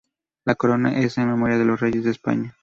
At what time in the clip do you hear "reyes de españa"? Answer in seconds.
1.79-2.55